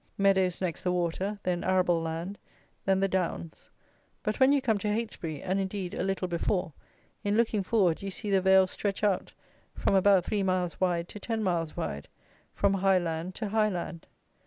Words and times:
Meadows 0.17 0.59
next 0.61 0.83
the 0.83 0.91
water; 0.91 1.37
then 1.43 1.63
arable 1.63 2.01
land; 2.01 2.39
then 2.85 3.01
the 3.01 3.07
downs; 3.07 3.69
but 4.23 4.39
when 4.39 4.51
you 4.51 4.59
come 4.59 4.79
to 4.79 4.87
Heytesbury, 4.87 5.43
and 5.43 5.59
indeed 5.59 5.93
a 5.93 6.01
little 6.01 6.27
before, 6.27 6.73
in 7.23 7.37
looking 7.37 7.61
forward 7.61 8.01
you 8.01 8.09
see 8.09 8.31
the 8.31 8.41
vale 8.41 8.65
stretch 8.65 9.03
out, 9.03 9.33
from 9.75 9.93
about 9.93 10.25
three 10.25 10.41
miles 10.41 10.81
wide 10.81 11.07
to 11.09 11.19
ten 11.19 11.43
miles 11.43 11.77
wide, 11.77 12.07
from 12.55 12.73
high 12.73 12.97
land 12.97 13.35
to 13.35 13.49
high 13.49 13.69
land. 13.69 14.07